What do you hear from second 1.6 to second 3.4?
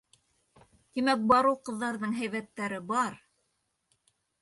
ҡыҙҙарҙың һәйбәттәре, бар!